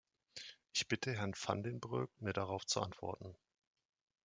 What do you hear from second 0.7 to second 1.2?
Ich bitte